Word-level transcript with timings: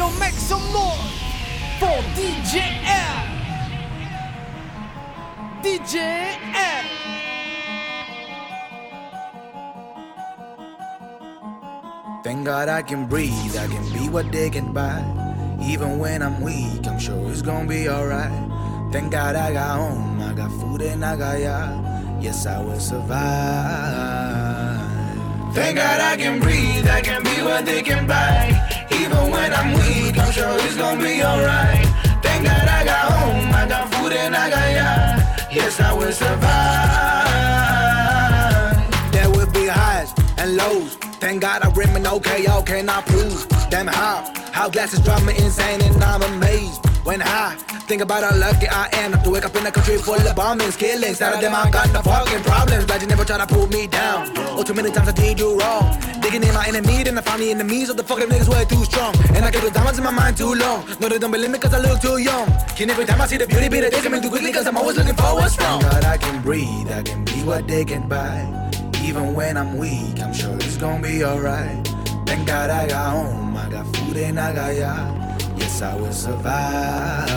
Make 0.00 0.32
some 0.32 0.62
for 1.78 2.00
DJ 2.16 2.62
L. 2.84 3.26
DJ 5.62 6.36
L. 6.54 6.84
Thank 12.24 12.46
God 12.46 12.70
I 12.70 12.80
can 12.80 13.06
breathe, 13.06 13.56
I 13.58 13.66
can 13.66 13.92
be 13.92 14.08
what 14.08 14.32
they 14.32 14.48
can 14.48 14.72
buy. 14.72 15.04
Even 15.62 15.98
when 15.98 16.22
I'm 16.22 16.40
weak, 16.40 16.86
I'm 16.86 16.98
sure 16.98 17.30
it's 17.30 17.42
gonna 17.42 17.68
be 17.68 17.88
alright. 17.90 18.32
Thank 18.92 19.12
God 19.12 19.36
I 19.36 19.52
got 19.52 19.76
home, 19.76 20.22
I 20.22 20.32
got 20.32 20.50
food 20.50 20.80
and 20.80 21.04
I 21.04 21.16
got 21.16 21.40
ya. 21.40 22.20
Yes, 22.20 22.46
I 22.46 22.58
will 22.62 22.80
survive. 22.80 23.20
Thank 25.54 25.76
God 25.76 26.00
I 26.00 26.16
can 26.16 26.40
breathe, 26.40 26.86
I 26.86 27.02
can 27.02 27.22
be 27.22 27.42
what 27.42 27.66
they 27.66 27.82
can 27.82 28.06
buy. 28.06 28.69
Even 29.00 29.30
when 29.30 29.52
I'm 29.54 29.72
weak, 29.72 30.18
I'm 30.18 30.30
sure 30.30 30.50
it's 30.66 30.76
gonna 30.76 31.02
be 31.02 31.22
alright. 31.24 31.86
Thank 32.22 32.44
God 32.44 32.68
I 32.68 32.84
got 32.84 33.12
home, 33.12 33.54
I 33.54 33.66
got 33.66 33.94
food 33.94 34.12
and 34.12 34.36
I 34.36 34.50
got 34.50 34.70
ya. 34.78 34.90
Yes, 35.50 35.80
I 35.80 35.92
will 35.94 36.12
survive. 36.12 36.50
There 39.10 39.30
will 39.30 39.50
be 39.52 39.66
highs 39.68 40.12
and 40.36 40.56
lows. 40.56 40.96
Thank 41.18 41.40
God 41.40 41.62
I'm 41.62 41.72
remain 41.72 42.06
okay, 42.06 42.42
y'all 42.44 42.62
cannot 42.62 43.06
prove. 43.06 43.48
Damn 43.70 43.86
how, 43.86 44.30
how 44.52 44.68
glasses 44.68 45.00
drive 45.00 45.24
me 45.24 45.34
insane 45.38 45.80
and 45.80 46.04
I'm 46.04 46.22
amazed. 46.22 46.89
When 47.02 47.22
I 47.22 47.56
think 47.88 48.02
about 48.02 48.22
how 48.22 48.36
lucky 48.36 48.68
I 48.68 48.88
am 48.92 49.12
to 49.22 49.30
wake 49.30 49.44
up 49.44 49.56
in 49.56 49.64
a 49.64 49.72
country 49.72 49.96
full 49.96 50.14
of 50.14 50.36
bombings, 50.36 50.76
killings. 50.78 51.18
None 51.20 51.32
of 51.32 51.40
them 51.40 51.54
I 51.54 51.70
got 51.70 51.90
no 51.92 52.02
fucking 52.02 52.42
problems. 52.42 52.84
Glad 52.84 53.00
you 53.00 53.08
never 53.08 53.24
try 53.24 53.38
to 53.38 53.46
pull 53.46 53.66
me 53.68 53.86
down. 53.86 54.30
Oh, 54.36 54.62
too 54.62 54.74
many 54.74 54.90
times 54.90 55.08
I 55.08 55.12
did 55.12 55.40
you 55.40 55.58
wrong. 55.58 55.98
Digging 56.20 56.44
in 56.44 56.52
my 56.52 56.66
enemy, 56.68 57.02
then 57.02 57.16
I 57.16 57.22
found 57.22 57.40
the 57.40 57.50
enemies 57.50 57.88
of 57.88 57.96
the 57.96 58.04
fucking 58.04 58.28
niggas 58.28 58.48
way 58.48 58.64
too 58.66 58.84
strong. 58.84 59.14
And 59.34 59.44
I 59.44 59.50
keep 59.50 59.62
the 59.62 59.70
diamonds 59.70 59.98
in 59.98 60.04
my 60.04 60.10
mind 60.10 60.36
too 60.36 60.54
long. 60.54 60.84
No, 61.00 61.08
they 61.08 61.18
don't 61.18 61.30
believe 61.30 61.50
me 61.50 61.58
cause 61.58 61.72
I 61.72 61.78
look 61.78 62.00
too 62.00 62.18
young. 62.18 62.48
And 62.78 62.90
every 62.90 63.06
time 63.06 63.20
I 63.20 63.26
see 63.26 63.38
the 63.38 63.46
beauty, 63.46 63.68
be 63.70 63.80
the 63.80 63.90
day 63.90 64.02
coming 64.02 64.20
too 64.20 64.28
quickly 64.28 64.52
cause 64.52 64.66
I'm 64.66 64.76
always 64.76 64.98
looking 64.98 65.16
for 65.16 65.34
what's 65.34 65.58
wrong. 65.58 65.80
God, 65.80 66.04
I 66.04 66.18
can 66.18 66.42
breathe, 66.42 66.92
I 66.92 67.02
can 67.02 67.24
be 67.24 67.42
what 67.44 67.66
they 67.66 67.84
can 67.84 68.08
buy. 68.08 68.44
Even 69.02 69.34
when 69.34 69.56
I'm 69.56 69.78
weak, 69.78 70.20
I'm 70.20 70.34
sure 70.34 70.54
it's 70.56 70.76
gonna 70.76 71.02
be 71.02 71.24
alright. 71.24 71.86
Thank 72.26 72.46
God 72.46 72.68
I 72.68 72.86
got 72.86 73.10
home, 73.10 73.56
I 73.56 73.70
got 73.70 73.86
food 73.96 74.18
and 74.18 74.38
I 74.38 74.54
got 74.54 74.76
ya. 74.76 75.19
Yes, 75.60 75.82
I 75.82 75.94
will 75.94 76.12
survive. 76.12 77.28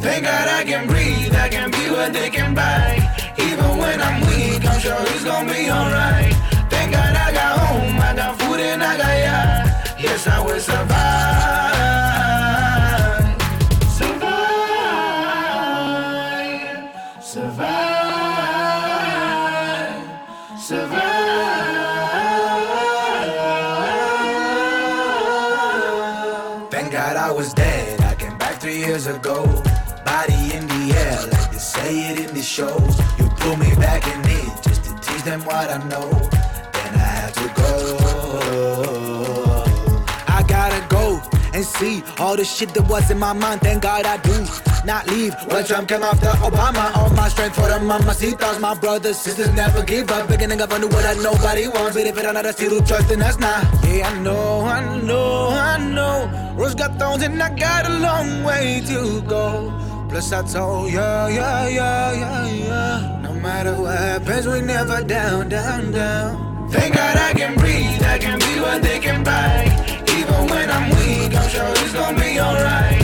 Thank 0.00 0.24
God 0.24 0.48
I 0.48 0.64
can 0.64 0.86
breathe, 0.88 1.34
I 1.34 1.48
can 1.48 1.70
be 1.70 1.90
what 1.90 2.12
they 2.12 2.30
can 2.30 2.54
buy. 2.54 2.96
Even 3.38 3.76
when 3.76 4.00
I'm 4.00 4.20
weak, 4.28 4.64
I'm 4.64 4.80
sure 4.80 4.96
it's 5.12 5.24
gonna 5.24 5.52
be 5.52 5.70
alright. 5.70 6.34
Thank 6.70 6.92
God 6.92 7.14
I 7.14 7.32
got 7.32 7.58
home, 7.58 7.96
I 8.00 8.14
got 8.16 8.40
food 8.40 8.60
and 8.60 8.82
I 8.82 8.96
got 8.96 9.16
ya. 9.26 9.38
Yes, 9.98 10.26
I 10.26 10.40
will 10.40 10.58
survive. 10.58 10.82
Survive. 10.92 11.61
Three 28.72 28.80
years 28.80 29.06
ago. 29.06 29.44
Body 30.04 30.54
in 30.54 30.66
the 30.66 30.94
air, 30.96 31.26
like 31.32 31.50
they 31.50 31.58
say 31.58 32.10
it 32.10 32.18
in 32.20 32.34
the 32.34 32.42
shows. 32.42 32.98
You 33.18 33.28
pull 33.40 33.56
me 33.56 33.74
back 33.76 34.06
in 34.06 34.20
it 34.24 34.62
just 34.62 34.84
to 34.84 34.90
teach 35.00 35.22
them 35.24 35.44
what 35.44 35.70
I 35.70 35.78
know. 35.88 36.08
Then 36.72 36.94
I 36.94 37.08
have 37.20 37.34
to 37.34 37.48
go. 37.60 37.68
I 40.28 40.42
gotta 40.48 40.82
go 40.88 41.20
and 41.52 41.64
see 41.64 42.02
all 42.18 42.36
the 42.36 42.44
shit 42.44 42.70
that 42.74 42.88
was 42.88 43.10
in 43.10 43.18
my 43.18 43.32
mind. 43.32 43.60
Thank 43.60 43.82
God 43.82 44.06
I 44.06 44.16
do 44.18 44.71
not 44.84 45.06
leave. 45.08 45.34
When 45.46 45.64
Trump 45.64 45.88
came 45.88 46.02
after 46.02 46.26
Obama, 46.48 46.94
all 46.96 47.10
my 47.10 47.28
strength 47.28 47.56
for 47.56 47.68
the 47.68 47.78
mamacitas. 47.78 48.60
My 48.60 48.74
brothers, 48.74 49.18
sisters 49.18 49.52
never 49.54 49.82
give 49.82 50.10
up. 50.10 50.28
Beginning 50.28 50.60
up, 50.60 50.72
I 50.72 50.78
knew 50.78 50.88
what 50.88 51.04
I 51.04 51.14
nobody 51.14 51.68
wants. 51.68 51.96
But 51.96 52.06
if 52.06 52.18
it 52.18 52.24
another 52.24 52.52
city 52.52 52.78
to 52.78 52.84
trust, 52.84 53.08
then 53.08 53.22
us 53.22 53.38
now. 53.38 53.60
Yeah, 53.84 54.08
I 54.08 54.18
know, 54.20 54.60
I 54.60 54.98
know, 55.02 55.48
I 55.48 55.78
know. 55.78 56.54
Rose 56.56 56.74
got 56.74 56.98
thorns 56.98 57.22
and 57.22 57.42
I 57.42 57.54
got 57.54 57.86
a 57.86 57.98
long 57.98 58.44
way 58.44 58.82
to 58.86 59.22
go. 59.22 59.72
Plus 60.08 60.32
I 60.32 60.42
told 60.42 60.92
ya, 60.92 61.26
yeah, 61.28 61.68
yeah, 61.68 62.12
yeah, 62.12 62.46
yeah. 62.46 63.20
No 63.22 63.32
matter 63.32 63.74
what 63.80 63.98
happens, 63.98 64.46
we 64.46 64.60
never 64.60 65.02
down, 65.02 65.48
down, 65.48 65.90
down. 65.92 66.68
Thank 66.70 66.94
God 66.94 67.16
I 67.16 67.32
can 67.32 67.54
breathe, 67.54 68.02
I 68.02 68.18
can 68.18 68.38
be 68.38 68.60
what 68.60 68.82
they 68.82 68.98
can 68.98 69.24
buy. 69.24 69.64
Even 70.18 70.46
when 70.48 70.70
I'm 70.70 70.90
weak, 70.90 71.34
I'm 71.34 71.48
sure 71.48 71.68
it's 71.68 71.94
gonna 71.94 72.20
be 72.20 72.38
alright. 72.40 73.01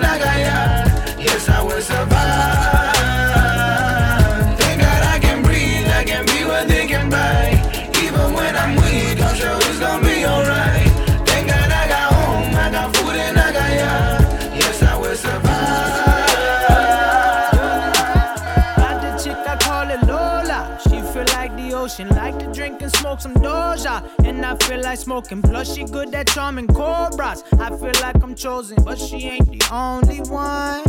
Got 0.00 0.63
smoke 23.14 23.20
some 23.20 23.42
Doja. 23.42 24.08
And 24.24 24.44
I 24.44 24.56
feel 24.56 24.80
like 24.80 24.98
smoking, 24.98 25.42
plus 25.42 25.74
she 25.74 25.84
good 25.84 26.14
at 26.14 26.28
charming 26.28 26.66
cobras. 26.66 27.44
I 27.58 27.70
feel 27.70 27.92
like 28.02 28.22
I'm 28.22 28.34
chosen, 28.34 28.82
but 28.84 28.98
she 28.98 29.28
ain't 29.28 29.50
the 29.50 29.62
only 29.72 30.20
one. 30.20 30.82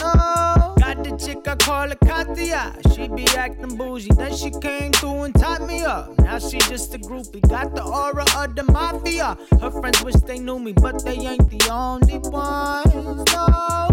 No. 0.00 0.74
Got 0.78 1.04
the 1.04 1.16
chick, 1.18 1.46
I 1.46 1.56
call 1.56 1.88
her 1.88 1.94
Katia. 1.96 2.74
She 2.94 3.08
be 3.08 3.26
acting 3.36 3.76
bougie, 3.76 4.10
then 4.16 4.34
she 4.34 4.50
came 4.50 4.92
through 4.92 5.22
and 5.24 5.34
tied 5.34 5.62
me 5.62 5.82
up. 5.82 6.18
Now 6.18 6.38
she 6.38 6.58
just 6.58 6.94
a 6.94 6.98
groupie, 6.98 7.46
got 7.48 7.74
the 7.74 7.84
aura 7.84 8.24
of 8.36 8.54
the 8.56 8.64
mafia. 8.64 9.36
Her 9.60 9.70
friends 9.70 10.02
wish 10.02 10.16
they 10.26 10.38
knew 10.38 10.58
me, 10.58 10.72
but 10.72 11.04
they 11.04 11.16
ain't 11.16 11.48
the 11.50 11.70
only 11.70 12.18
ones. 12.18 13.32
No. 13.32 13.89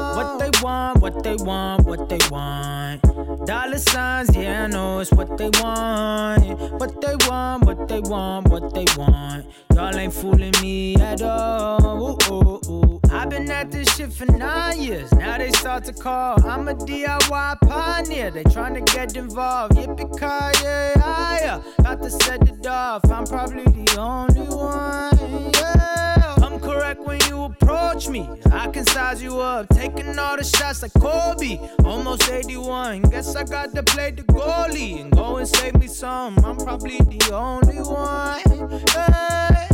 What 0.00 0.38
they 0.38 0.50
want, 0.62 1.00
what 1.00 1.22
they 1.22 1.36
want, 1.36 1.86
what 1.86 2.08
they 2.08 2.18
want. 2.30 3.02
Dollar 3.46 3.78
signs, 3.78 4.34
yeah, 4.34 4.64
I 4.64 4.66
know 4.66 5.00
it's 5.00 5.12
what 5.12 5.36
they 5.36 5.50
want. 5.60 6.58
What 6.80 7.00
they 7.00 7.16
want, 7.28 7.64
what 7.66 7.88
they 7.88 8.00
want, 8.00 8.48
what 8.48 8.74
they 8.74 8.86
want. 8.96 9.46
Y'all 9.74 9.96
ain't 9.96 10.12
fooling 10.12 10.54
me 10.60 10.96
at 10.96 11.22
all. 11.22 12.18
Ooh, 12.30 12.32
ooh, 12.32 12.60
ooh. 12.70 13.00
I've 13.12 13.28
been 13.28 13.50
at 13.50 13.70
this 13.70 13.94
shit 13.96 14.12
for 14.12 14.26
nine 14.26 14.80
years. 14.80 15.12
Now 15.12 15.38
they 15.38 15.50
start 15.52 15.84
to 15.84 15.92
call. 15.92 16.42
I'm 16.46 16.68
a 16.68 16.74
DIY 16.74 17.60
pioneer. 17.60 18.30
They 18.30 18.44
trying 18.44 18.74
to 18.74 18.80
get 18.80 19.16
involved. 19.16 19.74
Yippee 19.74 20.18
ki 20.18 20.64
yeah, 20.64 21.38
yeah. 21.40 21.62
Got 21.82 22.02
to 22.02 22.10
set 22.10 22.48
it 22.48 22.66
off. 22.66 23.02
I'm 23.10 23.24
probably 23.26 23.64
the 23.64 23.98
only 23.98 24.42
one. 24.42 25.50
Yeah. 25.54 25.99
Correct 26.80 27.00
when 27.00 27.20
you 27.28 27.42
approach 27.42 28.08
me. 28.08 28.26
I 28.50 28.66
can 28.68 28.86
size 28.86 29.22
you 29.22 29.38
up, 29.38 29.68
taking 29.68 30.18
all 30.18 30.38
the 30.38 30.42
shots 30.42 30.80
like 30.80 30.94
Kobe. 30.94 31.58
Almost 31.84 32.30
81. 32.30 33.02
Guess 33.02 33.36
I 33.36 33.44
got 33.44 33.74
to 33.74 33.82
play 33.82 34.12
the 34.12 34.22
goalie 34.22 34.98
and 34.98 35.12
go 35.12 35.36
and 35.36 35.46
save 35.46 35.74
me 35.74 35.88
some. 35.88 36.42
I'm 36.42 36.56
probably 36.56 36.96
the 36.96 37.34
only 37.34 37.82
one. 37.82 38.40
Hey. 38.88 39.69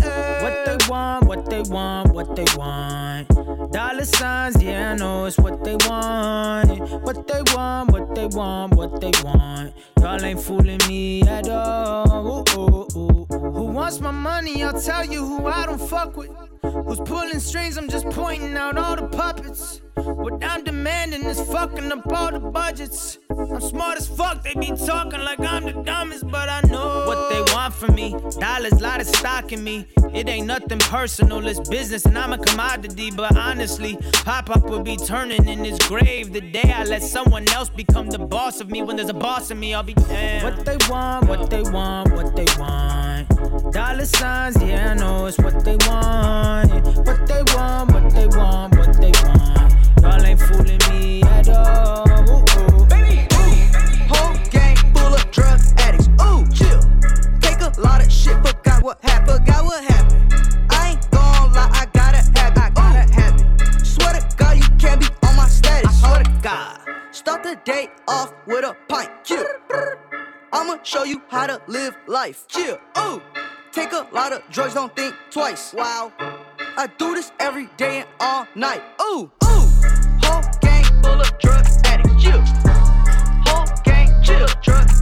What 0.47 0.65
they 0.65 0.89
want, 0.89 1.27
what 1.27 1.51
they 1.51 1.63
want, 1.63 2.15
what 2.15 2.37
they 2.37 2.45
want. 2.57 3.73
Dollar 3.73 4.05
signs, 4.05 4.63
yeah, 4.63 4.93
I 4.93 4.97
know 4.97 5.25
it's 5.25 5.39
what 5.39 5.65
they 5.65 5.75
want. 5.89 6.79
What 7.03 7.27
they 7.27 7.43
want, 7.53 7.91
what 7.91 8.15
they 8.15 8.27
want, 8.27 8.75
what 8.75 9.01
they 9.01 9.11
want. 9.25 9.75
Y'all 9.99 10.25
ain't 10.25 10.41
fooling 10.41 10.79
me 10.87 11.23
at 11.23 11.49
all. 11.49 12.45
Ooh, 12.49 12.61
ooh, 12.61 12.87
ooh. 12.97 13.27
Who 13.55 13.65
wants 13.73 13.99
my 14.01 14.13
money? 14.13 14.63
I'll 14.63 14.81
tell 14.81 15.05
you 15.05 15.27
who 15.27 15.49
I 15.49 15.67
don't 15.67 15.81
fuck 15.81 16.17
with. 16.17 16.31
Who's 16.63 17.01
pulling 17.01 17.41
strings? 17.41 17.77
I'm 17.77 17.89
just 17.89 18.09
pointing 18.11 18.57
out 18.57 18.79
all 18.79 18.95
the 18.95 19.09
puppets. 19.09 19.81
What 19.97 20.45
I'm 20.45 20.63
demanding 20.63 21.25
is 21.25 21.41
fucking 21.41 21.91
up 21.91 22.13
all 22.13 22.31
the 22.31 22.39
budgets. 22.39 23.19
I'm 23.31 23.63
smart 23.63 23.97
as 23.97 24.07
fuck, 24.07 24.43
they 24.43 24.53
be 24.53 24.71
talking 24.73 25.21
like 25.21 25.41
I'm 25.41 25.65
the 25.65 25.73
dumbest, 25.73 26.29
but 26.29 26.51
I 26.51 26.61
know 26.69 27.05
what 27.07 27.31
they 27.31 27.41
want 27.55 27.73
from 27.73 27.95
me. 27.95 28.15
Dollars, 28.39 28.79
lot 28.83 29.01
of 29.01 29.07
stock 29.07 29.53
in 29.53 29.65
me. 29.65 29.87
It 30.13 30.29
ain't 30.29 30.47
nothing 30.47 30.81
personal, 30.81 31.47
it's 31.47 31.67
business, 31.69 32.05
and 32.05 32.19
I'm 32.19 32.35
a 32.35 32.39
commodity. 32.39 33.11
But 33.11 33.39
honestly, 33.39 33.97
Pop 34.25 34.55
Up 34.55 34.69
will 34.69 34.83
be 34.83 34.99
turning 34.99 35.49
in 35.49 35.65
his 35.65 35.79
grave 35.79 36.31
the 36.31 36.43
day 36.43 36.75
I 36.75 36.85
let 36.85 37.03
someone 37.03 37.49
else 37.49 37.71
become 37.71 38.09
the 38.09 38.19
boss 38.19 38.61
of 38.61 38.71
me. 38.71 38.83
When 38.83 38.97
there's 38.97 39.09
a 39.09 39.15
boss 39.15 39.51
in 39.51 39.59
me, 39.59 39.73
I'll 39.73 39.83
be 39.83 39.95
damned. 39.95 40.45
What 40.45 40.67
they 40.67 40.77
want, 40.91 41.27
what 41.27 41.49
they 41.49 41.63
want, 41.63 42.13
what 42.13 42.37
they 42.37 42.47
want. 42.59 43.73
Dollar 43.73 44.05
signs, 44.05 44.63
yeah, 44.63 44.93
I 44.93 44.95
know 44.95 45.25
it's 45.25 45.39
what 45.39 45.65
they 45.65 45.77
want. 45.87 46.71
What 47.07 47.27
they 47.27 47.43
want, 47.55 47.93
what 47.93 48.11
they 48.15 48.27
want, 48.27 48.77
what 48.77 49.01
they 49.01 49.13
want. 49.25 49.36
Y'all 50.17 50.25
ain't 50.25 50.41
fooling 50.41 50.81
me 50.89 51.23
at 51.25 51.47
all. 51.51 52.09
Ooh, 52.09 52.33
ooh. 52.33 52.87
Baby, 52.87 53.29
ooh. 53.35 54.09
Whole 54.09 54.35
gang 54.51 54.77
full 54.95 55.15
of 55.15 55.31
drug 55.31 55.61
addicts. 55.77 56.09
Ooh, 56.23 56.47
chill. 56.55 56.81
Take 57.43 57.61
a 57.61 57.71
lot 57.79 58.03
of 58.03 58.11
shit, 58.11 58.35
forgot 58.37 58.83
what 58.83 58.99
happened. 59.05 59.41
Forgot 59.41 59.65
what 59.65 59.85
happened. 59.85 60.33
I 60.71 60.93
ain't 60.93 61.11
gonna 61.11 61.53
lie, 61.53 61.69
I 61.71 61.87
gotta 61.93 62.17
have 62.17 62.53
it. 62.53 62.59
I 62.59 62.71
gotta 62.71 63.13
have 63.13 63.35
it. 63.39 63.87
Swear 63.87 64.15
to 64.15 64.37
God, 64.39 64.57
you 64.57 64.65
can't 64.79 65.01
be 65.01 65.07
on 65.27 65.37
my 65.37 65.49
status. 65.49 66.03
I 66.03 66.09
swear 66.09 66.23
to 66.25 66.31
God. 66.41 66.81
Start 67.11 67.43
the 67.43 67.61
day 67.67 67.91
off 68.09 68.33
with 68.47 68.65
a 68.65 68.75
pint. 68.89 69.11
Chill. 69.23 69.45
I'ma 70.51 70.79
show 70.83 71.05
you 71.05 71.21
how 71.29 71.47
to 71.47 71.61
live 71.67 71.95
life. 72.07 72.47
Chill. 72.49 72.79
Ooh. 72.99 73.21
Take 73.71 73.93
a 73.93 74.09
lot 74.13 74.33
of 74.33 74.41
drugs, 74.51 74.73
don't 74.73 74.97
think 74.97 75.15
twice. 75.31 75.75
Wow. 75.75 76.11
I 76.19 76.87
do 76.97 77.15
this 77.15 77.33
every 77.39 77.69
day 77.77 77.99
and 78.01 78.09
all 78.19 78.47
night. 78.55 78.83
Ooh. 79.03 79.31
Ooh. 79.45 79.56
Full 81.07 81.21
of 81.21 81.39
drug 81.39 81.65
addicts. 81.85 82.25
Yeah. 82.25 82.45
Whole 83.47 83.67
gang 83.85 84.11
chill, 84.25 84.49
drug 84.61 84.96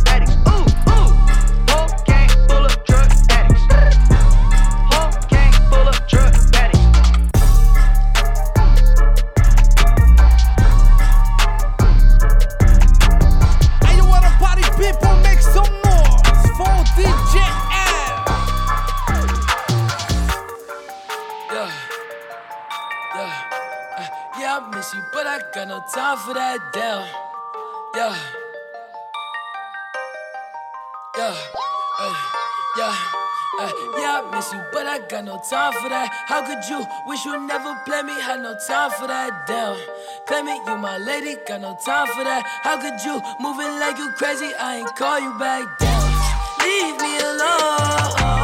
you 37.24 37.46
never 37.46 37.74
play 37.86 38.02
me? 38.02 38.20
Had 38.20 38.42
no 38.42 38.54
time 38.66 38.90
for 38.90 39.06
that. 39.06 39.46
Damn, 39.46 39.76
claim 40.26 40.48
it, 40.48 40.66
you 40.66 40.76
my 40.76 40.98
lady, 40.98 41.36
got 41.46 41.60
no 41.60 41.76
time 41.84 42.06
for 42.08 42.24
that. 42.24 42.42
How 42.62 42.76
could 42.80 43.00
you 43.04 43.20
moving 43.40 43.78
like 43.80 43.98
you 43.98 44.10
crazy? 44.12 44.52
I 44.58 44.78
ain't 44.78 44.96
call 44.96 45.20
you 45.20 45.38
back. 45.38 45.64
Damn, 45.78 46.12
leave 46.60 47.00
me 47.00 47.18
alone. 47.18 48.43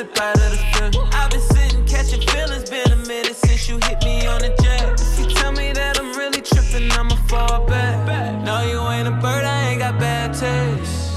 Sip 0.00 0.20
out 0.20 0.36
of 0.36 0.50
the 0.50 0.58
film. 0.72 1.08
I've 1.12 1.30
been 1.30 1.40
sitting, 1.40 1.84
catching 1.84 2.22
feelings. 2.22 2.70
Been 2.70 2.92
a 2.92 2.96
minute 2.96 3.36
since 3.36 3.68
you 3.68 3.76
hit 3.86 4.02
me 4.04 4.26
on 4.26 4.40
the 4.40 4.52
jet. 4.62 4.98
You 5.18 5.26
tell 5.34 5.52
me 5.52 5.72
that 5.72 5.98
I'm 6.00 6.12
really 6.16 6.40
tripping, 6.40 6.90
I'ma 6.92 7.16
fall 7.28 7.66
back. 7.66 7.98
No, 8.44 8.56
you 8.70 8.78
ain't 8.94 9.08
a 9.08 9.16
bird, 9.24 9.44
I 9.44 9.70
ain't 9.70 9.80
got 9.80 9.98
bad 9.98 10.28
taste. 10.32 11.16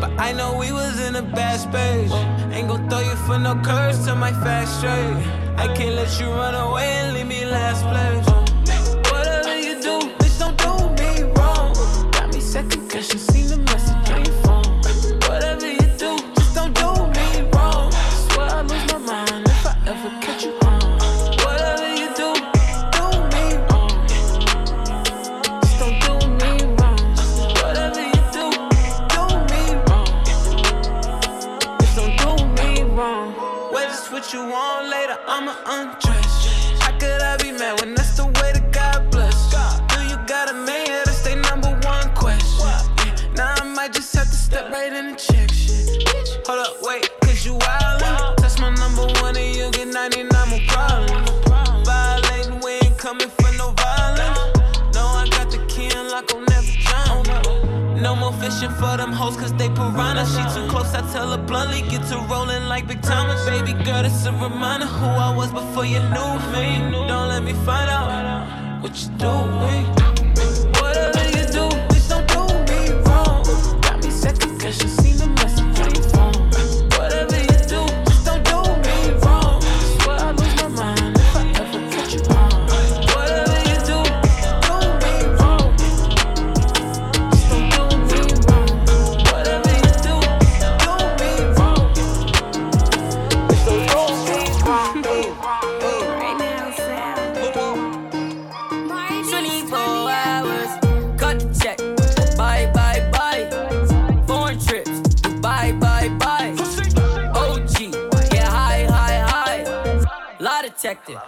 But 0.00 0.12
I 0.18 0.32
know 0.32 0.56
we 0.58 0.72
was 0.72 0.98
in 1.06 1.14
a 1.16 1.22
bad 1.22 1.60
space. 1.60 2.12
Ain't 2.54 2.68
gon' 2.68 2.88
throw 2.88 3.00
you 3.00 3.16
for 3.26 3.38
no 3.38 3.54
curves 3.62 4.04
to 4.06 4.14
my 4.14 4.32
fast 4.44 4.78
straight. 4.78 5.18
I 5.64 5.66
can't 5.76 5.94
let 5.94 6.10
you 6.20 6.26
run 6.26 6.54
away 6.54 6.88
and 7.00 7.14
leave 7.14 7.28
me 7.28 7.44
last 7.44 7.82
place. 7.92 8.26
Whatever 9.12 9.56
you 9.66 9.74
do, 9.80 9.96
bitch, 10.18 10.36
don't 10.42 10.56
do 10.64 10.72
me 11.00 11.10
wrong. 11.36 11.72
Got 12.12 12.34
me 12.34 12.40
second 12.40 12.90
guessing, 12.90 13.20
seen 13.20 13.46
the 13.52 13.65
for 58.78 58.96
them 58.96 59.12
hoes 59.12 59.36
cause 59.36 59.52
they 59.54 59.68
piranha. 59.68 60.24
She 60.26 60.42
too 60.54 60.66
close, 60.68 60.92
I 60.94 61.00
tell 61.12 61.30
her 61.30 61.42
bluntly. 61.42 61.82
Get 61.82 62.02
to 62.08 62.18
rolling 62.30 62.64
like 62.68 62.86
Big 62.86 63.02
Thomas. 63.02 63.44
Baby 63.48 63.72
girl, 63.84 64.04
it's 64.04 64.24
a 64.26 64.32
reminder 64.32 64.86
who 64.86 65.06
I 65.06 65.34
was 65.34 65.50
before 65.52 65.84
you 65.84 66.00
knew 66.14 66.32
me. 66.52 66.66
Don't 67.08 67.28
let 67.28 67.42
me 67.42 67.52
find 67.66 67.90
out 67.90 68.82
what 68.82 68.94
you 69.00 69.08
doing. 69.18 69.84
Whatever 70.78 71.24
you 71.36 71.44
do, 71.56 71.64
bitch, 71.88 72.08
don't 72.08 72.26
do 72.28 72.42
me 72.68 72.92
wrong. 73.04 73.44
Got 73.82 74.04
me 74.04 74.10
second 74.10 74.58
guessing, 74.60 75.05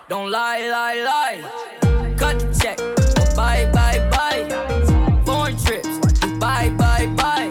Don't 0.09 0.31
lie, 0.31 0.67
lie, 0.71 1.03
lie. 1.05 2.15
Cut 2.17 2.39
the 2.41 2.59
check. 2.59 2.79
Bye, 3.37 3.69
bye, 3.75 3.99
bye. 4.11 5.23
Foreign 5.27 5.55
trips. 5.59 5.99
Bye, 6.39 6.71
bye, 6.79 7.07
bye. 7.15 7.49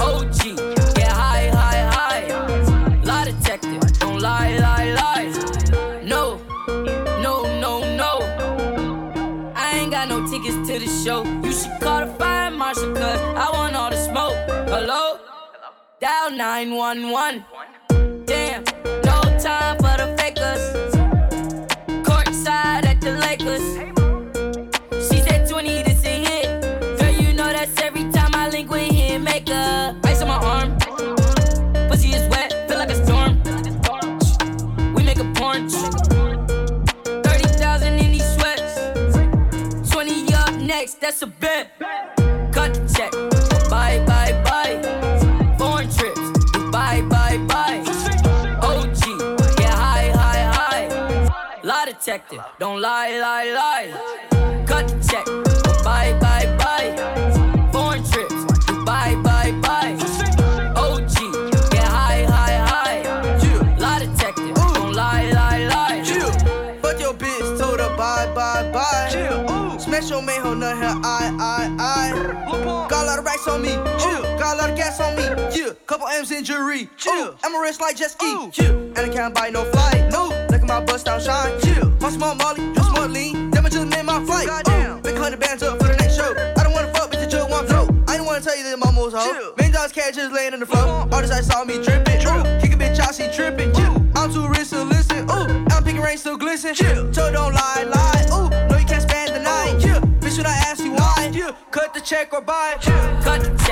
OG. 0.00 0.56
Get 0.94 1.08
high, 1.08 1.50
high, 1.50 1.84
high. 1.92 3.02
Lie 3.04 3.24
detective. 3.26 3.82
Don't 3.98 4.20
lie, 4.20 4.56
lie, 4.56 4.92
lie. 4.94 6.02
No, 6.02 6.40
no, 7.20 7.42
no, 7.60 7.80
no. 7.94 9.52
I 9.54 9.78
ain't 9.78 9.90
got 9.90 10.08
no 10.08 10.26
tickets 10.26 10.56
to 10.68 10.78
the 10.78 10.88
show. 11.04 11.24
You 11.44 11.52
should 11.52 11.78
call 11.82 12.06
the 12.06 12.12
fire 12.14 12.50
marshal, 12.52 12.94
cause 12.94 13.20
I 13.20 13.50
want 13.52 13.76
all 13.76 13.90
the 13.90 14.02
smoke. 14.02 14.36
Hello? 14.70 15.18
Dial 16.00 16.30
911. 16.30 17.44
Damn, 18.24 18.64
no 19.04 19.20
time 19.38 19.76
for 19.76 19.96
the 19.98 20.15
fakers. 23.14 23.16
Courtside 23.36 23.38
at. 23.38 23.50
She 25.02 25.18
said 25.20 25.48
20, 25.48 25.82
to 25.84 25.90
a 25.90 26.24
hit. 26.28 26.46
Girl, 26.98 27.10
you 27.10 27.32
know 27.34 27.52
that's 27.52 27.80
every 27.80 28.10
time 28.12 28.34
I 28.34 28.48
link 28.48 28.70
with 28.70 28.90
him. 28.90 29.24
Make 29.24 29.48
a 29.48 29.96
ice 30.04 30.22
on 30.22 30.28
my 30.28 30.36
arm. 30.36 30.76
Pussy 31.88 32.10
is 32.10 32.28
wet, 32.30 32.52
feel 32.68 32.78
like 32.78 32.90
a 32.90 33.04
storm. 33.04 33.42
We 34.94 35.02
make 35.04 35.18
a 35.18 35.24
porn. 35.34 35.68
30,000 35.68 37.92
in 37.94 38.12
these 38.12 38.34
sweats. 38.34 38.78
20 39.92 40.34
up 40.34 40.54
next, 40.54 41.00
that's 41.00 41.22
a 41.22 41.26
bet. 41.26 41.55
Don't 52.76 52.82
lie, 52.82 53.18
lie, 53.18 53.52
lie. 53.52 54.64
Cut 54.66 54.86
the 54.86 55.08
check. 55.08 55.24
Bye, 55.82 56.12
bye, 56.20 56.44
bye. 56.58 57.70
Foreign 57.72 58.04
trips. 58.04 58.34
Bye, 58.84 59.14
bye, 59.24 59.52
bye. 59.62 59.96
OG. 60.76 61.70
Get 61.70 61.84
high, 61.84 62.24
high, 62.24 62.58
high. 62.68 63.00
Yeah. 63.40 63.76
Lie 63.78 64.00
detective. 64.00 64.54
Don't 64.54 64.92
lie, 64.92 65.30
lie, 65.30 65.64
lie. 65.68 66.02
Chill. 66.04 66.30
Fuck 66.82 67.00
your 67.00 67.14
bitch, 67.14 67.58
told 67.58 67.80
her 67.80 67.96
bye, 67.96 68.30
bye, 68.34 68.70
bye. 68.70 69.08
Chill. 69.10 69.50
Ooh. 69.50 69.80
Smash 69.80 70.10
your 70.10 70.20
man, 70.20 70.42
hold 70.42 70.58
none 70.58 70.76
here, 70.76 71.00
I, 71.02 71.32
I, 71.40 71.76
I. 71.80 72.88
Got 72.90 73.04
a 73.04 73.06
lot 73.06 73.18
of 73.18 73.24
racks 73.24 73.48
on 73.48 73.62
me. 73.62 73.70
Chill. 73.98 74.20
Got 74.38 74.56
a 74.56 74.60
lot 74.60 74.68
of 74.68 74.76
gas 74.76 75.00
on 75.00 75.16
me. 75.16 75.22
Yeah. 75.58 75.70
Couple 75.86 76.08
M's 76.08 76.30
in 76.30 76.44
jewelry. 76.44 76.90
Chill. 76.98 77.38
I'm 77.42 77.54
a 77.54 77.58
wrist 77.58 77.80
like 77.80 77.96
jet 77.96 78.10
ski. 78.10 78.50
Chill. 78.50 78.76
And 78.76 78.98
I 78.98 79.08
can't 79.08 79.34
buy 79.34 79.48
no 79.48 79.64
flight. 79.64 80.12
No. 80.12 80.45
At 80.66 80.80
my 80.80 80.84
bust 80.84 81.06
down 81.06 81.20
shine. 81.20 81.60
Chill. 81.60 81.90
My 82.00 82.10
small 82.10 82.34
molly, 82.34 82.74
just 82.74 82.90
more 82.92 83.06
lean. 83.06 83.52
Damn, 83.52 83.66
I 83.66 83.68
just 83.68 83.86
made 83.86 84.02
my 84.04 84.24
flight. 84.24 84.48
Goddamn. 84.48 85.00
Big 85.00 85.16
hundred 85.16 85.38
bands 85.38 85.62
up 85.62 85.78
for 85.78 85.86
the 85.86 85.94
next 85.94 86.16
show. 86.16 86.34
I 86.34 86.64
don't 86.64 86.72
wanna 86.72 86.92
fuck, 86.92 87.08
but 87.12 87.20
you 87.20 87.28
just 87.28 87.48
want 87.48 87.68
flow. 87.68 87.86
I 88.08 88.16
don't 88.16 88.26
wanna 88.26 88.40
tell 88.40 88.56
you 88.56 88.64
that 88.64 88.74
I'm 88.74 88.82
almost 88.82 89.14
hoe. 89.14 89.54
Million 89.56 89.72
dollars 89.72 89.92
cash 89.92 90.16
just 90.16 90.32
laying 90.32 90.54
on 90.54 90.58
the 90.60 90.66
floor. 90.66 90.82
Uh-huh. 90.82 91.08
All 91.12 91.20
this 91.20 91.30
I 91.30 91.40
saw 91.40 91.62
me 91.62 91.74
dripping. 91.74 92.18
Kick 92.18 92.72
a 92.72 92.76
bitch 92.76 92.98
out, 92.98 93.14
she 93.14 93.28
tripping. 93.30 93.72
Chill. 93.74 93.94
I'm 94.16 94.32
too 94.32 94.48
rich 94.48 94.70
to 94.70 94.82
listen. 94.82 95.30
Ooh. 95.30 95.66
I'm 95.70 95.84
picking 95.84 96.00
rain, 96.00 96.18
still 96.18 96.36
glisten. 96.36 96.74
Chill. 96.74 97.14
So 97.14 97.30
don't 97.30 97.54
lie, 97.54 97.84
lie. 97.84 98.26
Ooh. 98.34 98.50
No, 98.68 98.76
you 98.76 98.86
can't 98.86 99.02
spend 99.02 99.36
the 99.36 99.40
night. 99.40 99.76
Yeah. 99.78 100.00
Bitch, 100.18 100.36
when 100.36 100.46
I 100.46 100.56
ask 100.66 100.82
you 100.82 100.94
why, 100.94 101.30
yeah. 101.32 101.52
cut 101.70 101.94
the 101.94 102.00
check 102.00 102.34
or 102.34 102.40
buy. 102.40 102.76
Yeah. 102.82 103.22
Cut 103.22 103.44
the 103.44 103.65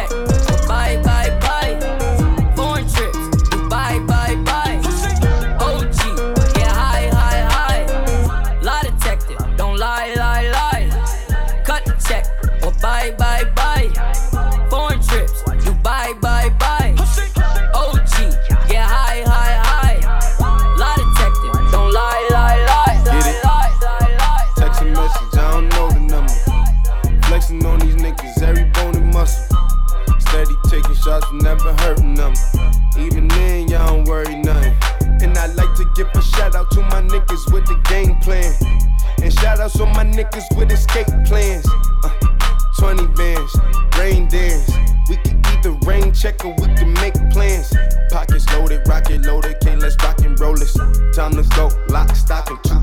give 35.94 36.08
a 36.14 36.22
shout 36.22 36.54
out 36.54 36.70
to 36.72 36.80
my 36.82 37.00
niggas 37.02 37.52
with 37.52 37.64
the 37.66 37.80
game 37.88 38.16
plan. 38.16 38.52
And 39.22 39.32
shout 39.32 39.60
outs 39.60 39.78
on 39.80 39.92
my 39.92 40.04
niggas 40.04 40.44
with 40.56 40.72
escape 40.72 41.06
plans. 41.26 41.66
Uh, 42.02 42.10
20 42.78 43.06
bands, 43.14 43.56
rain 43.98 44.28
dance. 44.28 44.70
We 45.08 45.16
can 45.16 45.40
either 45.46 45.72
rain 45.86 46.12
check 46.12 46.44
or 46.44 46.54
we 46.58 46.66
can 46.74 46.92
make 46.94 47.14
plans. 47.30 47.72
Pockets 48.10 48.48
loaded, 48.52 48.86
rocket 48.88 49.24
loaded, 49.24 49.60
can't 49.60 49.80
let's 49.80 49.96
rock 50.02 50.18
and 50.20 50.38
roll 50.38 50.56
this. 50.56 50.74
Time 51.14 51.32
to 51.32 51.44
go, 51.54 51.70
lock, 51.88 52.14
stock, 52.16 52.50
and 52.50 52.62
two 52.64 52.82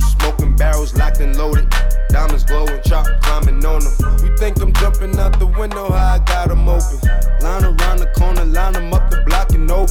barrels 0.50 0.96
locked 0.96 1.20
and 1.20 1.38
loaded. 1.38 1.70
Diamonds 2.10 2.44
glowing, 2.44 2.82
chop 2.84 3.08
climbing 3.22 3.64
on 3.66 3.82
them. 3.84 4.26
You 4.26 4.36
think 4.38 4.62
I'm 4.62 4.74
jumping 4.74 5.18
out 5.18 5.40
the 5.40 5.48
window, 5.48 5.92
how 5.92 6.16
I 6.16 6.20
got 6.20 6.50
them 6.50 6.68
open. 6.68 7.00
Line 7.42 7.64
around 7.64 8.00
the 8.00 8.12
corner, 8.18 8.46
line 8.46 8.74
them 8.74 8.94
up 8.94 9.10
the 9.10 9.24
block 9.26 9.52
and 9.52 9.70
over. 9.72 9.88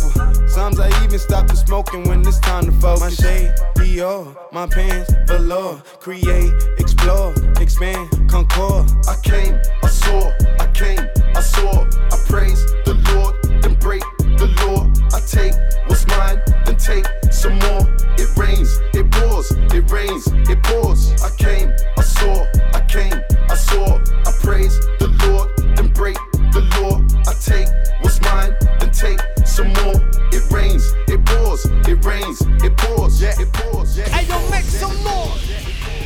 Sometimes 0.49 0.81
I 0.81 1.05
even 1.05 1.19
stop 1.19 1.47
the 1.47 1.57
smoking 1.57 2.09
when 2.09 2.21
it's 2.27 2.39
time 2.41 2.67
to 2.67 2.73
focus. 2.73 3.01
My 3.01 3.11
shade, 3.11 3.55
Dior, 3.77 4.37
my 4.53 4.67
pants, 4.67 5.13
velour. 5.27 5.83
Create, 6.01 6.53
explore, 6.79 7.33
expand, 7.61 8.09
concord. 8.29 8.91
I 9.09 9.17
came, 9.23 9.59
I 9.83 9.89
saw, 9.89 10.33
I 10.59 10.67
came, 10.75 11.01
I 11.35 11.41
saw, 11.41 11.85
I 11.85 12.17
praise 12.27 12.65
the 12.85 12.95
Lord, 13.15 13.63
then 13.63 13.75
break 13.75 14.03
the 14.41 14.49
law. 14.65 14.89
I 15.13 15.21
take 15.21 15.53
what's 15.87 16.07
mine, 16.07 16.41
then 16.65 16.77
take 16.77 17.05
some 17.31 17.59
more. 17.59 17.85
It 18.17 18.35
rains, 18.37 18.81
it 18.95 19.11
pours, 19.11 19.53
it 19.77 19.91
rains, 19.91 20.27
it 20.49 20.63
pours. 20.63 21.13
I 21.23 21.31
came, 21.37 21.69
I 21.99 22.03
saw, 22.03 22.47
I 22.73 22.81
came, 22.89 23.21
I 23.51 23.55
saw, 23.55 23.99
I 24.27 24.33
praise 24.41 24.81
the 24.99 25.09
Lord, 25.25 25.51
then 25.77 25.93
break 25.93 26.17
the 26.57 26.63
law. 26.81 27.05
I 27.29 27.35
take 27.35 27.69
what's 28.01 28.21
mine, 28.23 28.57
then 28.81 28.91
take 28.91 29.21
some 29.45 29.69
more. 29.85 30.01
It 30.33 30.51
rains, 30.51 30.91
it 31.07 31.23
pours, 31.27 31.67
it 31.67 32.03
rains, 32.03 32.41
it 32.65 32.77
pours, 32.79 33.21
yeah, 33.21 33.39
it 33.39 33.53
pours, 33.53 33.99
yeah. 33.99 34.09
Hey, 34.09 34.27
yo, 34.27 34.51
make 34.51 34.65
some 34.65 34.97
noise 35.05 35.53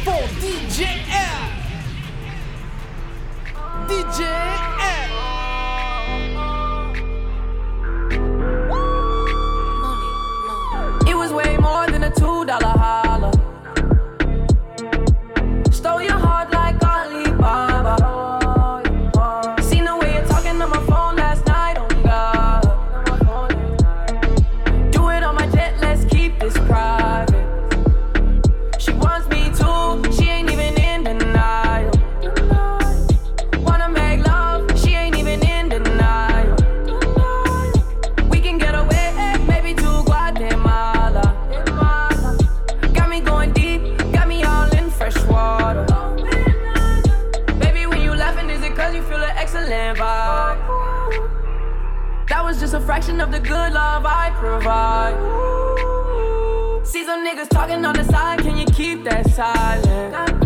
for 0.03 0.27
DJ 0.43 1.07
L. 1.09 1.51
DJ 3.87 4.21
L. 4.27 5.54
fraction 52.85 53.21
of 53.21 53.33
the 53.33 53.41
good 53.41 53.73
love 53.73 54.05
I 54.05 54.31
provide. 54.39 55.17
See 56.87 57.05
some 57.05 57.27
niggas 57.27 57.49
talking 57.49 57.85
on 57.85 57.95
the 57.95 58.05
side, 58.05 58.41
can 58.41 58.59
you 58.59 58.67
keep 58.67 59.05
that 59.05 59.31
silent? 59.31 60.44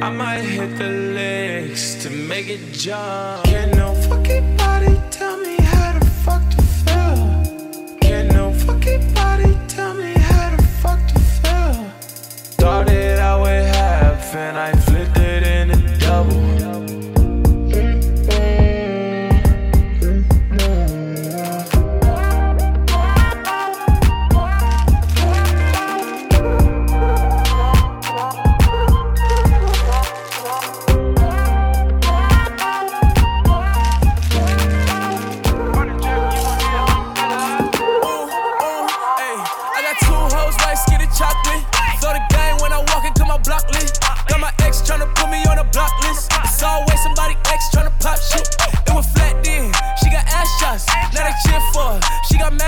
I 0.00 0.10
might 0.10 0.42
hit 0.42 0.78
the 0.78 0.88
legs 0.88 1.96
to 2.04 2.10
make 2.10 2.48
it 2.48 2.60
jump. 2.72 3.44
Can't 3.44 3.74
no 3.74 3.94
fucking 3.94 4.56
body 4.56 4.77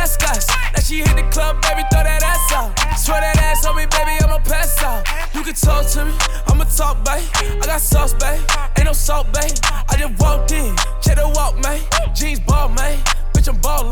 Got 0.00 0.08
mascots. 0.08 0.48
Now 0.72 0.80
she 0.80 0.98
hit 1.00 1.14
the 1.14 1.28
club, 1.30 1.60
baby, 1.60 1.82
throw 1.92 2.02
that 2.02 2.22
ass 2.22 2.52
out. 2.52 2.98
Swear 2.98 3.20
that 3.20 3.36
ass 3.36 3.66
on 3.66 3.76
me, 3.76 3.84
baby, 3.84 4.16
I'ma 4.24 4.38
pass 4.38 4.82
out. 4.82 5.06
You 5.34 5.42
can 5.42 5.52
talk 5.52 5.86
to 5.92 6.06
me, 6.06 6.12
I'ma 6.46 6.64
talk, 6.64 7.04
babe. 7.04 7.22
I 7.60 7.66
got 7.66 7.80
sauce, 7.82 8.14
babe. 8.14 8.40
Ain't 8.78 8.86
no 8.86 8.92
salt, 8.94 9.26
babe. 9.32 9.52
I 9.90 9.96
just 9.98 10.18
walked 10.18 10.52
in, 10.52 10.74
check 11.02 11.16
the 11.16 11.28
walk, 11.28 11.60
man. 11.60 11.80
Jeans 12.14 12.40
ball, 12.40 12.70
man. 12.70 12.98
Bitch, 13.40 13.48
I'm 13.48 13.56
ballin'. 13.62 13.88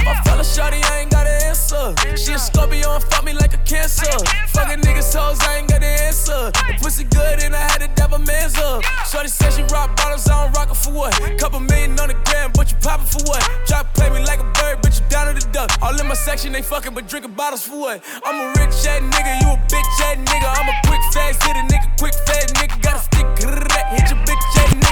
If 0.00 0.08
I 0.08 0.16
fell 0.24 0.40
a 0.40 0.42
shawty, 0.42 0.80
I 0.80 1.04
ain't 1.04 1.10
got 1.10 1.26
an 1.26 1.42
answer. 1.44 1.92
She 2.16 2.32
a 2.32 2.38
Scorpio 2.38 2.96
and 2.96 3.04
fuck 3.04 3.22
me 3.22 3.34
like 3.34 3.52
a 3.52 3.60
cancer. 3.68 4.08
Fuckin' 4.48 4.80
niggas 4.80 5.12
hoes, 5.12 5.36
I 5.44 5.58
ain't 5.58 5.68
got 5.68 5.84
an 5.84 5.92
answer. 6.08 6.48
The 6.56 6.74
pussy 6.80 7.04
good 7.04 7.44
and 7.44 7.54
I 7.54 7.60
had 7.68 7.84
to 7.84 7.88
dab 7.88 8.14
a 8.14 8.18
man's 8.18 8.56
up. 8.56 8.82
Shorty 9.04 9.28
said 9.28 9.52
she 9.52 9.62
rock 9.68 9.94
bottles, 9.94 10.26
I 10.26 10.42
don't 10.42 10.56
rock 10.56 10.70
it 10.70 10.76
for 10.80 10.92
what? 10.92 11.12
Couple 11.36 11.60
million 11.60 12.00
on 12.00 12.08
the 12.08 12.16
gram, 12.24 12.50
but 12.56 12.70
you 12.72 12.78
poppin' 12.80 13.04
for 13.04 13.20
what? 13.28 13.44
Try 13.68 13.82
to 13.84 13.88
play 13.92 14.08
me 14.08 14.24
like 14.24 14.40
a 14.40 14.48
bird, 14.56 14.80
bitch, 14.80 15.04
you 15.04 15.06
down 15.10 15.28
to 15.28 15.36
the 15.36 15.52
duck. 15.52 15.68
All 15.82 15.92
in 15.92 16.08
my 16.08 16.14
section, 16.14 16.52
they 16.52 16.62
fuckin' 16.62 16.94
but 16.94 17.06
drinking 17.06 17.32
bottles 17.32 17.68
for 17.68 17.76
what? 17.76 18.00
I'm 18.24 18.40
a 18.40 18.48
rich 18.56 18.72
ass 18.88 19.04
nigga, 19.04 19.32
you 19.44 19.52
a 19.52 19.60
bitch 19.68 20.00
ass 20.00 20.16
nigga. 20.16 20.48
I'm 20.48 20.64
a 20.64 20.76
quick 20.88 21.04
fast 21.12 21.44
hit 21.44 21.60
a 21.60 21.64
nigga, 21.68 21.92
quick 22.00 22.14
fast 22.24 22.54
nigga. 22.56 22.80
Gotta 22.80 23.04
stick, 23.04 23.26
hit 23.36 24.08
your 24.08 24.20
bitch 24.24 24.48
ass 24.56 24.72
nigga, 24.72 24.87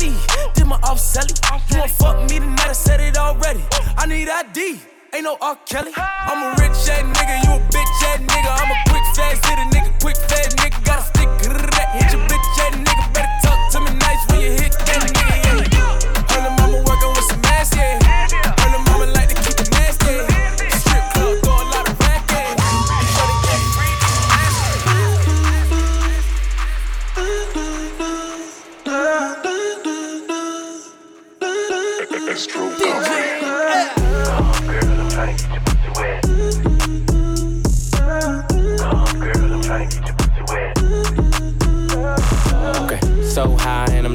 Me, 0.00 0.14
did 0.54 0.66
my 0.66 0.76
off 0.82 0.98
selly. 0.98 1.34
You 1.70 1.78
won't 1.78 1.90
fuck 1.90 2.30
me 2.30 2.38
tonight, 2.38 2.68
I 2.68 2.72
said 2.72 3.00
it 3.00 3.16
already. 3.16 3.64
I 3.96 4.06
need 4.06 4.28
ID. 4.28 4.80
Ain't 5.14 5.24
no 5.24 5.36
R. 5.40 5.56
Kelly. 5.66 5.92
I'm 5.96 6.42
a 6.44 6.50
rich 6.60 6.70
ass 6.70 7.02
nigga, 7.02 7.42
you 7.44 7.52
a 7.56 7.60
bitch 7.72 8.02
ass 8.06 8.20
nigga. 8.20 8.50
I'm 8.60 8.70
a 8.70 8.76
quick 8.90 9.02
fast 9.16 9.46
hit 9.46 9.58
a 9.58 9.64
nigga, 9.74 10.00
quick 10.00 10.16
fast 10.16 10.56
nigga. 10.58 10.84
Gotta 10.84 11.02
stick, 11.02 11.28
hit 11.40 12.12
your 12.12 12.27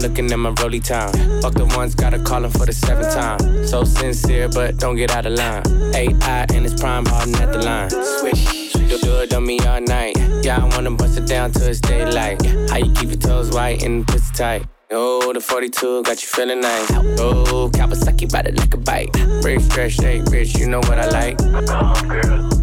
looking 0.04 0.30
at 0.32 0.38
my 0.38 0.52
rollie 0.52 0.84
time. 0.84 1.13
Fuck 1.42 1.54
the 1.54 1.66
ones, 1.78 1.96
gotta 1.96 2.20
call 2.20 2.44
him 2.44 2.52
for 2.52 2.66
the 2.66 2.74
seventh 2.74 3.13
time. 3.13 3.66
So 3.66 3.86
sincere, 3.86 4.50
but 4.50 4.78
don't 4.78 4.98
get 4.98 5.12
out 5.12 5.26
of 5.26 5.34
line. 5.34 5.63
AI 5.96 6.46
and 6.54 6.66
it's 6.66 6.80
prime 6.80 7.06
hardin' 7.06 7.36
at 7.36 7.54
the 7.54 7.60
line. 7.60 7.89
Swish, 8.20 8.76
you 8.76 8.98
do 9.00 9.22
it 9.22 9.34
on 9.34 9.46
me 9.46 9.60
all 9.60 9.80
night. 9.80 10.18
Yeah, 10.44 10.62
I 10.62 10.66
wanna 10.76 10.92
bust 10.92 11.18
it 11.18 11.26
down 11.26 11.52
till 11.54 11.68
it's 11.68 11.80
daylight. 11.80 12.46
How 12.70 12.78
you 12.78 12.92
keep 12.94 13.10
your 13.10 13.18
toes 13.18 13.52
white 13.52 13.82
and 13.82 14.06
pussy 14.06 14.34
tight? 14.34 14.66
Oh, 14.92 15.32
the 15.34 15.39
42 15.39 16.04
got 16.04 16.22
you 16.22 16.28
feeling 16.28 16.60
nice. 16.60 16.92
Oh, 17.20 17.72
Kawasaki 17.74 18.32
ride 18.34 18.48
it 18.48 18.58
like 18.58 18.74
a 18.74 18.78
bike. 18.78 19.10
Rich, 19.42 19.63
fresh, 19.72 19.98
hey, 19.98 20.22
rich, 20.30 20.58
you 20.58 20.68
know 20.68 20.82
what 20.82 21.00
I 21.00 21.08
like. 21.08 21.38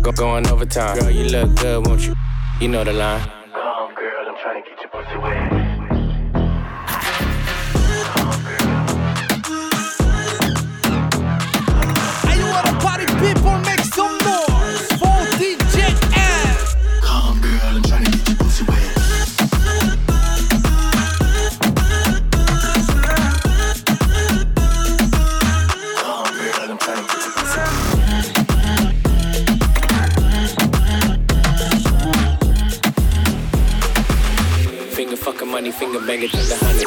Go, 0.03 0.13
going 0.13 0.47
overtime. 0.49 0.99
Girl, 0.99 1.11
you 1.11 1.25
look 1.25 1.55
good, 1.57 1.87
won't 1.87 2.07
you? 2.07 2.15
You 2.61 2.69
know 2.69 2.85
the 2.85 2.93
line. 2.93 3.40
People 13.21 13.59
make 13.61 13.81
some 13.81 14.17
noise 14.19 14.89
for 15.01 15.19
DJ 15.39 15.77
Ed. 16.17 16.57
Come 17.03 17.23
on, 17.27 17.41
girl, 17.41 17.61
I'm 17.77 17.83
trying 17.83 18.05
get 18.05 18.29
your 18.29 18.37
pussy 18.39 18.65
wet. 18.65 18.95
Come 25.97 26.11
on, 26.11 26.33
girl, 26.35 26.71
I'm 26.71 26.79
trying 26.79 26.97
to 26.97 27.05
get 27.13 27.21
your 27.25 27.33
pussy 27.37 27.63
wet. 27.97 28.27
Finger 34.95 35.17
fucking 35.17 35.49
money, 35.51 35.71
finger 35.73 36.01
banging 36.07 36.29
to 36.31 36.37
the 36.37 36.57
honey. 36.57 36.80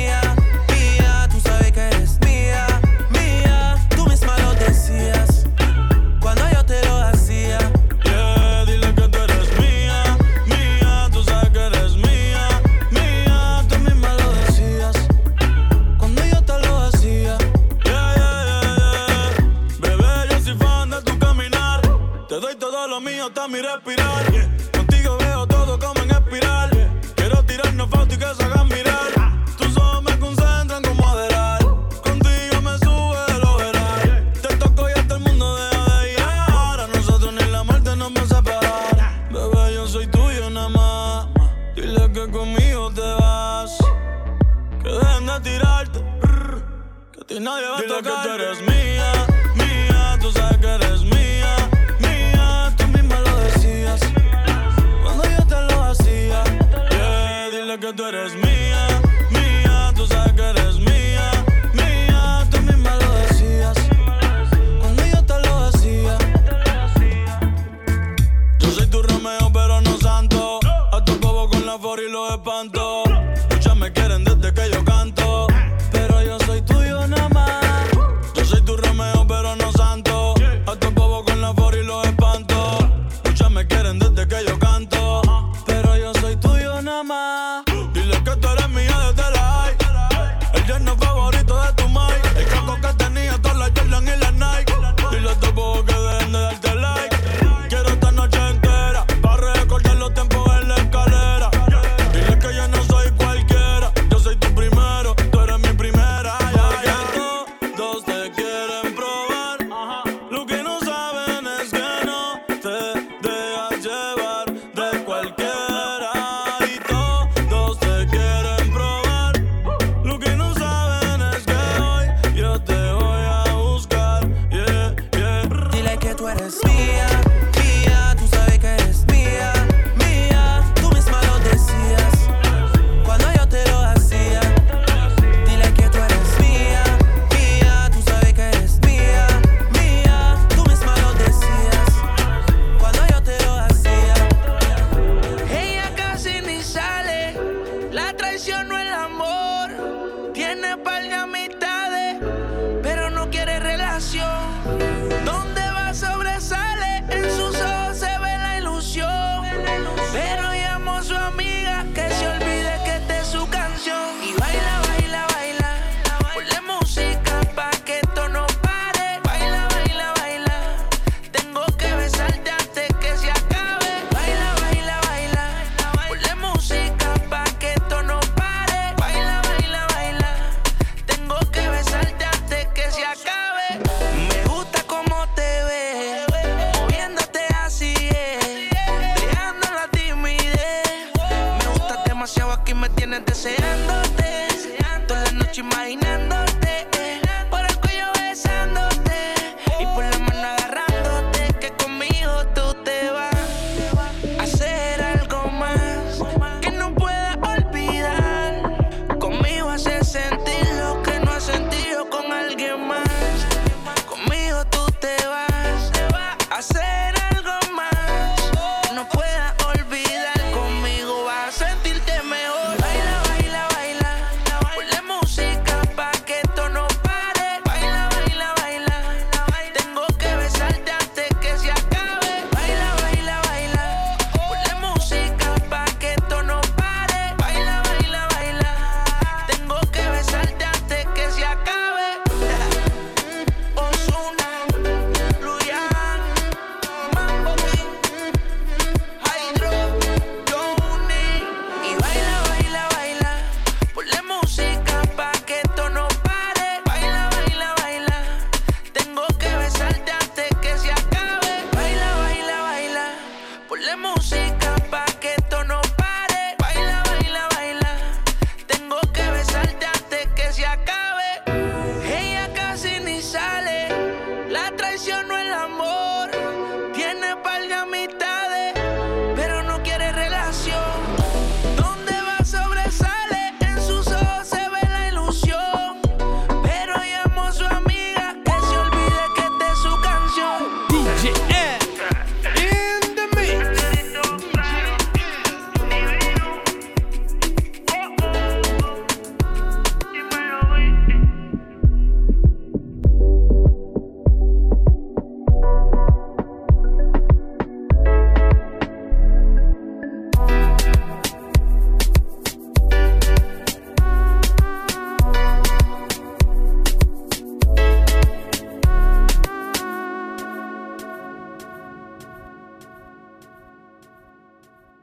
yeah. 0.00 0.59